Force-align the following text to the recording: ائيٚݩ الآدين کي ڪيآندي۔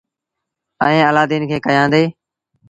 ائيٚݩ 0.85 1.07
الآدين 1.11 1.43
کي 1.49 1.57
ڪيآندي۔ 1.65 2.03